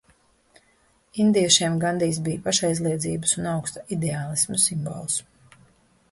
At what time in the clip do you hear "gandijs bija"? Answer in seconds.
1.83-2.41